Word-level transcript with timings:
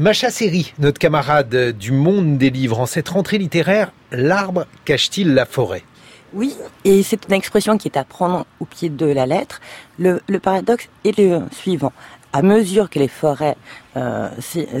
Macha 0.00 0.30
Seri, 0.30 0.72
notre 0.78 0.98
camarade 0.98 1.76
du 1.76 1.92
monde 1.92 2.38
des 2.38 2.48
livres, 2.48 2.80
en 2.80 2.86
cette 2.86 3.10
rentrée 3.10 3.36
littéraire, 3.36 3.92
l'arbre 4.12 4.64
cache-t-il 4.86 5.34
la 5.34 5.44
forêt? 5.44 5.82
Oui, 6.32 6.56
et 6.86 7.02
c'est 7.02 7.28
une 7.28 7.34
expression 7.34 7.76
qui 7.76 7.88
est 7.88 7.98
à 7.98 8.04
prendre 8.04 8.46
au 8.60 8.64
pied 8.64 8.88
de 8.88 9.04
la 9.04 9.26
lettre. 9.26 9.60
Le, 9.98 10.22
paradoxe 10.38 10.88
est 11.04 11.18
le 11.18 11.42
suivant. 11.52 11.92
À 12.32 12.40
mesure 12.40 12.88
que 12.88 12.98
les 12.98 13.08
forêts 13.08 13.58
euh, 13.98 14.30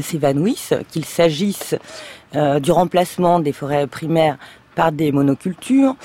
s'évanouissent, 0.00 0.72
qu'il 0.88 1.04
s'agisse 1.04 1.74
euh, 2.34 2.58
du 2.58 2.72
remplacement 2.72 3.40
des 3.40 3.52
forêts 3.52 3.86
primaires 3.86 4.38
par 4.74 4.90
des 4.90 5.12
monocultures, 5.12 5.96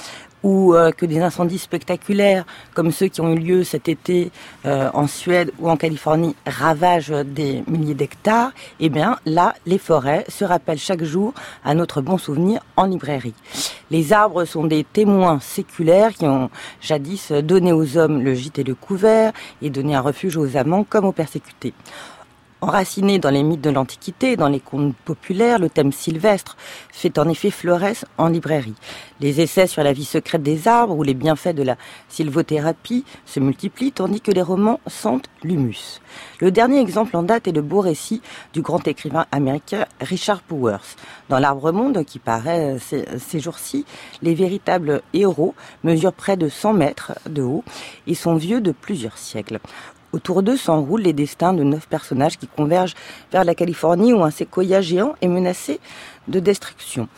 ou 0.45 0.75
euh, 0.75 0.91
que 0.91 1.07
des 1.07 1.19
incendies 1.19 1.57
spectaculaires 1.57 2.45
comme 2.75 2.91
ceux 2.91 3.07
qui 3.07 3.19
ont 3.19 3.33
eu 3.33 3.39
lieu 3.39 3.63
cet 3.63 3.89
été 3.89 4.31
euh, 4.65 4.89
en 4.93 5.07
Suède 5.07 5.51
ou 5.59 5.69
en 5.71 5.75
Californie 5.75 6.35
ravagent 6.45 7.25
des 7.25 7.63
milliers 7.67 7.95
d'hectares, 7.95 8.51
eh 8.79 8.89
bien 8.89 9.17
là, 9.25 9.55
les 9.65 9.79
forêts 9.79 10.23
se 10.29 10.45
rappellent 10.45 10.77
chaque 10.77 11.03
jour 11.03 11.33
à 11.63 11.73
notre 11.73 11.99
bon 12.01 12.19
souvenir 12.19 12.61
en 12.77 12.85
librairie. 12.85 13.33
Les 13.89 14.13
arbres 14.13 14.45
sont 14.45 14.65
des 14.65 14.83
témoins 14.83 15.39
séculaires 15.39 16.13
qui 16.13 16.25
ont 16.25 16.51
jadis 16.79 17.31
donné 17.31 17.73
aux 17.73 17.97
hommes 17.97 18.21
le 18.21 18.35
gîte 18.35 18.59
et 18.59 18.63
le 18.63 18.75
couvert 18.75 19.33
et 19.63 19.71
donné 19.71 19.95
un 19.95 20.01
refuge 20.01 20.37
aux 20.37 20.57
amants 20.57 20.83
comme 20.83 21.05
aux 21.05 21.11
persécutés. 21.11 21.73
Enraciné 22.67 23.19
dans 23.19 23.29
les 23.29 23.43
mythes 23.43 23.61
de 23.61 23.69
l'Antiquité 23.69 24.37
dans 24.37 24.49
les 24.49 24.59
contes 24.59 24.95
populaires, 25.05 25.59
le 25.59 25.69
thème 25.69 25.91
sylvestre 25.91 26.57
fait 26.91 27.19
en 27.19 27.29
effet 27.29 27.51
florès 27.51 28.05
en 28.17 28.27
librairie. 28.27 28.73
Les 29.19 29.39
essais 29.39 29.67
sur 29.67 29.83
la 29.83 29.93
vie 29.93 30.03
secrète 30.03 30.41
des 30.41 30.67
arbres 30.67 30.97
ou 30.97 31.03
les 31.03 31.13
bienfaits 31.13 31.53
de 31.53 31.61
la 31.61 31.75
sylvothérapie 32.09 33.05
se 33.27 33.39
multiplient 33.39 33.91
tandis 33.91 34.19
que 34.19 34.31
les 34.31 34.41
romans 34.41 34.79
sentent 34.87 35.29
l'humus. 35.43 36.01
Le 36.39 36.49
dernier 36.49 36.79
exemple 36.79 37.15
en 37.15 37.21
date 37.21 37.47
est 37.47 37.51
le 37.51 37.61
beau 37.61 37.81
récit 37.81 38.23
du 38.53 38.63
grand 38.63 38.87
écrivain 38.87 39.27
américain 39.31 39.85
Richard 40.01 40.41
Powers. 40.41 40.95
Dans 41.29 41.37
L'Arbre 41.37 41.71
Monde, 41.71 42.03
qui 42.03 42.17
paraît 42.17 42.77
ces 42.79 43.39
jours-ci, 43.39 43.85
les 44.23 44.33
véritables 44.33 45.03
héros 45.13 45.53
mesurent 45.83 46.13
près 46.13 46.35
de 46.35 46.49
100 46.49 46.73
mètres 46.73 47.13
de 47.29 47.43
haut 47.43 47.63
et 48.07 48.15
sont 48.15 48.33
vieux 48.33 48.59
de 48.59 48.71
plusieurs 48.71 49.19
siècles. 49.19 49.59
Autour 50.15 50.43
d'eux 50.43 50.55
s'enroulent 50.55 51.01
les 51.01 51.11
destins 51.11 51.51
de 51.51 51.63
neuf 51.63 51.89
personnages 51.89 52.37
qui 52.37 52.47
convergent 52.47 52.95
vers 53.33 53.43
la 53.43 53.53
Californie 53.53 54.13
où 54.13 54.23
un 54.23 54.31
séquoia 54.31 54.79
géant 54.79 55.15
est 55.21 55.27
menacé 55.27 55.81
de 56.29 56.39
destruction. 56.39 57.09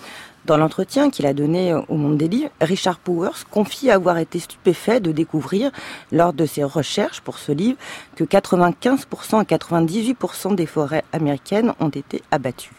Dans 0.47 0.55
l'entretien 0.55 1.09
qu'il 1.09 1.25
a 1.25 1.33
donné 1.33 1.73
au 1.73 1.97
Monde 1.97 2.17
des 2.17 2.29
Livres, 2.29 2.51
Richard 2.61 2.99
Powers 2.99 3.43
confie 3.51 3.91
avoir 3.91 4.17
été 4.17 4.39
stupéfait 4.39 5.01
de 5.01 5.11
découvrir, 5.11 5.71
lors 6.13 6.31
de 6.31 6.45
ses 6.45 6.63
recherches 6.63 7.19
pour 7.19 7.37
ce 7.37 7.51
livre, 7.51 7.77
que 8.15 8.23
95% 8.23 9.41
à 9.41 9.43
98% 9.43 10.55
des 10.55 10.65
forêts 10.65 11.03
américaines 11.11 11.73
ont 11.81 11.89
été 11.89 12.23
abattues. 12.31 12.71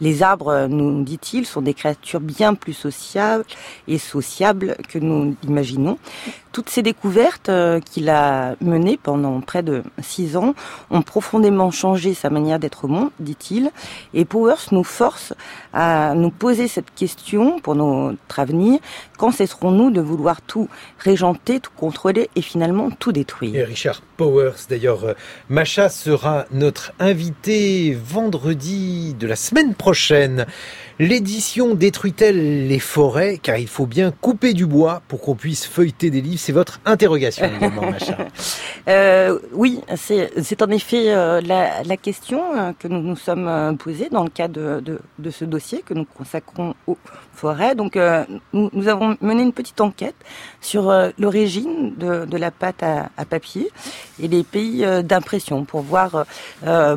Les 0.00 0.22
arbres, 0.22 0.66
nous 0.68 1.02
dit-il, 1.02 1.46
sont 1.46 1.62
des 1.62 1.74
créatures 1.74 2.20
bien 2.20 2.54
plus 2.54 2.74
sociables 2.74 3.44
et 3.88 3.98
sociables 3.98 4.76
que 4.88 4.98
nous 4.98 5.34
l'imaginons. 5.42 5.98
Toutes 6.52 6.68
ces 6.70 6.82
découvertes 6.82 7.48
euh, 7.48 7.80
qu'il 7.80 8.08
a 8.08 8.56
menées 8.60 8.98
pendant 9.02 9.40
près 9.40 9.62
de 9.62 9.82
six 10.02 10.36
ans 10.36 10.54
ont 10.90 11.02
profondément 11.02 11.70
changé 11.70 12.14
sa 12.14 12.30
manière 12.30 12.58
d'être 12.58 12.84
au 12.84 12.88
monde, 12.88 13.10
dit-il. 13.20 13.70
Et 14.14 14.24
Powers 14.24 14.68
nous 14.72 14.84
force 14.84 15.34
à 15.74 16.14
nous 16.14 16.30
poser 16.30 16.68
cette 16.68 16.94
question 16.94 17.05
pour 17.62 17.74
notre 17.74 18.40
avenir. 18.40 18.78
Quand 19.18 19.30
cesserons-nous 19.30 19.90
de 19.90 20.00
vouloir 20.00 20.42
tout 20.42 20.68
régenter, 20.98 21.60
tout 21.60 21.70
contrôler 21.76 22.28
et 22.36 22.42
finalement 22.42 22.90
tout 22.90 23.12
détruire? 23.12 23.54
Et 23.54 23.64
Richard 23.64 24.02
Powers, 24.16 24.66
d'ailleurs, 24.68 25.04
euh, 25.04 25.14
Macha 25.48 25.88
sera 25.88 26.46
notre 26.50 26.92
invité 26.98 27.94
vendredi 27.94 29.14
de 29.14 29.26
la 29.26 29.36
semaine 29.36 29.74
prochaine. 29.74 30.46
L'édition 30.98 31.74
détruit-elle 31.74 32.68
les 32.68 32.78
forêts? 32.78 33.38
Car 33.42 33.58
il 33.58 33.68
faut 33.68 33.86
bien 33.86 34.10
couper 34.10 34.54
du 34.54 34.66
bois 34.66 35.02
pour 35.08 35.20
qu'on 35.20 35.34
puisse 35.34 35.66
feuilleter 35.66 36.10
des 36.10 36.20
livres. 36.22 36.40
C'est 36.40 36.52
votre 36.52 36.80
interrogation 36.84 37.46
également, 37.54 37.82
Macha. 37.90 38.16
Euh, 38.88 39.38
oui, 39.52 39.80
c'est 39.96 40.62
en 40.62 40.70
effet 40.70 41.14
euh, 41.14 41.40
la, 41.40 41.82
la, 41.82 41.96
question 41.96 42.56
euh, 42.56 42.72
que 42.78 42.88
nous 42.88 43.00
nous 43.00 43.16
sommes 43.16 43.48
euh, 43.48 43.72
posées 43.72 44.08
dans 44.10 44.24
le 44.24 44.30
cadre 44.30 44.54
de, 44.54 44.80
de, 44.80 45.00
de, 45.18 45.30
ce 45.30 45.44
dossier 45.44 45.82
que 45.82 45.94
nous 45.94 46.04
consacrons 46.04 46.74
aux 46.86 46.95
forêts. 47.34 47.74
Donc, 47.74 47.98
nous, 48.52 48.70
nous, 48.72 48.88
avons 48.88 49.16
mené 49.20 49.42
une 49.42 49.52
petite 49.52 49.80
enquête 49.80 50.16
sur 50.60 50.92
l'origine 51.18 51.94
de, 51.96 52.36
la 52.36 52.50
pâte 52.50 52.82
à, 52.82 53.24
papier 53.26 53.70
et 54.22 54.26
les 54.26 54.42
pays 54.42 54.86
d'impression 55.04 55.64
pour 55.66 55.82
voir, 55.82 56.24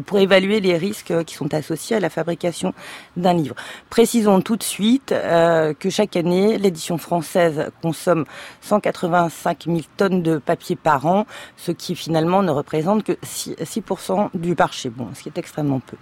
pour 0.05 0.19
évaluer 0.19 0.61
les 0.61 0.77
risques 0.77 1.25
qui 1.25 1.35
sont 1.35 1.53
associés 1.53 1.97
à 1.97 1.99
la 1.99 2.09
fabrication 2.09 2.73
d'un 3.17 3.33
livre. 3.33 3.55
Précisons 3.89 4.41
tout 4.41 4.55
de 4.55 4.63
suite 4.63 5.11
euh, 5.11 5.73
que 5.73 5.89
chaque 5.89 6.16
année, 6.16 6.57
l'édition 6.57 6.97
française 6.97 7.71
consomme 7.81 8.25
185 8.61 9.66
000 9.66 9.79
tonnes 9.97 10.21
de 10.21 10.37
papier 10.37 10.75
par 10.75 11.05
an, 11.05 11.25
ce 11.57 11.71
qui 11.71 11.95
finalement 11.95 12.41
ne 12.41 12.51
représente 12.51 13.03
que 13.03 13.13
6%, 13.13 14.29
6 14.33 14.37
du 14.37 14.55
marché, 14.55 14.89
bon, 14.89 15.07
ce 15.13 15.23
qui 15.23 15.29
est 15.29 15.37
extrêmement 15.37 15.79
peu. 15.79 15.97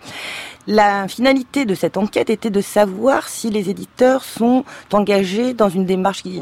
La 0.68 1.08
finalité 1.08 1.66
de 1.66 1.76
cette 1.76 1.98
enquête 1.98 2.30
était 2.30 2.50
de 2.50 2.62
savoir 2.62 3.28
si 3.28 3.50
les 3.50 3.70
éditeurs 3.70 3.87
sont 4.22 4.64
engagés 4.94 5.54
dans 5.54 5.70
une 5.70 5.86
démarche 5.86 6.22
qui 6.24 6.40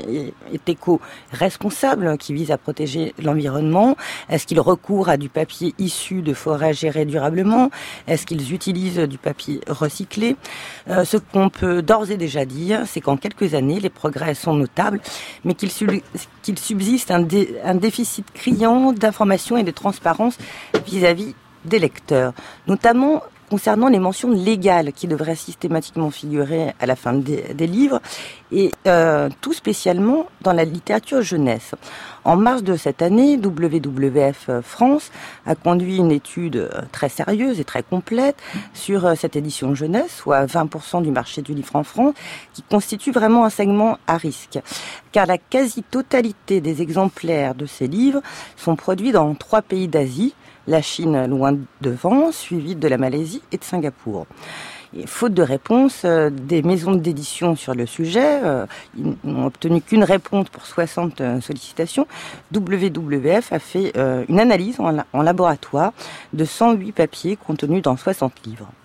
est 0.54 0.70
éco-responsable, 0.70 2.18
qui 2.18 2.34
vise 2.34 2.52
à 2.52 2.58
protéger 2.58 3.14
l'environnement. 3.22 3.96
Est-ce 4.30 4.46
qu'ils 4.46 4.60
recourent 4.60 5.10
à 5.10 5.18
du 5.18 5.30
papier 5.30 5.74
issu 5.80 6.22
de 6.22 6.34
forêts 6.34 6.74
gérées 6.74 7.06
durablement? 7.06 7.70
Est-ce 8.08 8.26
qu'ils 8.26 8.54
utilisent 8.54 9.00
du 9.00 9.18
papier 9.18 9.62
recyclé? 9.68 10.36
Euh, 10.90 11.06
Ce 11.06 11.18
qu'on 11.18 11.50
peut 11.50 11.82
d'ores 11.82 12.12
et 12.12 12.18
déjà 12.18 12.46
dire, 12.46 12.84
c'est 12.86 13.02
qu'en 13.02 13.18
quelques 13.18 13.54
années, 13.54 13.80
les 13.80 13.90
progrès 13.90 14.36
sont 14.36 14.54
notables, 14.54 15.00
mais 15.46 15.54
qu'il 15.54 15.72
subsiste 15.72 17.12
un, 17.12 17.26
un 17.64 17.76
déficit 17.76 18.26
criant 18.34 18.92
d'information 18.92 19.56
et 19.58 19.64
de 19.64 19.72
transparence 19.72 20.38
vis-à-vis 20.86 21.36
des 21.64 21.80
lecteurs, 21.80 22.34
notamment 22.68 23.24
concernant 23.50 23.90
les 23.90 24.00
mentions 24.00 24.32
légales 24.32 24.94
qui 24.94 25.08
devraient 25.08 25.36
systématiquement 25.36 26.12
figurer 26.12 26.74
à 26.80 26.86
la 26.86 26.96
fin 26.96 27.14
des, 27.14 27.68
livres, 27.68 28.02
et 28.52 28.72
euh, 28.88 29.30
tout 29.42 29.54
spécialement 29.54 30.28
dans 30.42 30.54
la 30.54 30.66
littérature 30.66 31.22
jeunesse. 31.22 31.74
En 32.24 32.36
mars 32.36 32.64
de 32.64 32.76
cette 32.76 33.02
année, 33.02 33.38
WWF 33.38 34.50
France 34.62 35.12
a 35.46 35.56
conduit 35.56 35.98
une 35.98 36.12
étude 36.12 36.56
euh, 36.56 36.82
très 36.92 37.10
sérieuse 37.10 37.60
et 37.60 37.64
très 37.64 37.84
complète 37.84 38.38
sur 38.74 39.06
euh, 39.06 39.16
cette 39.16 39.36
édition 39.36 39.76
jeunesse, 39.76 40.16
soit 40.18 40.46
20% 40.46 41.04
du 41.04 41.12
marché 41.12 41.42
du 41.42 41.54
livre 41.54 41.76
en 41.76 41.84
France, 41.84 42.16
qui 42.54 42.64
constitue 42.64 43.12
vraiment 43.12 43.46
un 43.46 43.50
segment 43.50 43.98
à 44.08 44.18
risque. 44.18 44.60
Car 45.12 45.26
la 45.26 45.38
quasi-totalité 45.38 46.62
des 46.62 46.82
exemplaires 46.82 47.56
de 47.56 47.66
ces 47.66 47.88
livres 47.88 48.22
sont 48.58 48.76
produits 48.76 49.12
dans 49.12 49.34
trois 49.36 49.62
pays 49.62 49.88
d'Asie, 49.88 50.34
la 50.68 50.82
Chine 50.82 51.28
loin 51.28 51.56
devant, 51.82 52.32
suivie 52.32 52.76
de 52.76 52.88
la 52.88 52.98
Malaisie 52.98 53.35
et 53.52 53.58
de 53.58 53.64
Singapour. 53.64 54.26
Faute 55.08 55.34
de 55.34 55.42
réponse, 55.42 56.04
euh, 56.06 56.30
des 56.30 56.62
maisons 56.62 56.96
d'édition 56.96 57.56
sur 57.56 57.76
le 57.76 57.86
sujet, 57.86 58.40
euh, 58.44 58.66
n'ont 59.26 59.48
obtenu 59.48 59.82
qu'une 59.82 60.06
réponse 60.06 60.48
pour 60.50 60.66
60 60.66 61.20
euh, 61.20 61.42
sollicitations. 61.42 62.08
WWF 62.54 63.52
a 63.52 63.60
fait 63.60 63.92
une 64.30 64.40
analyse 64.40 64.80
en, 64.80 64.96
en 65.12 65.22
laboratoire 65.22 65.92
de 66.34 66.46
108 66.46 66.92
papiers 66.94 67.36
contenus 67.36 67.82
dans 67.82 67.98
60 67.98 68.34
livres. 68.46 68.70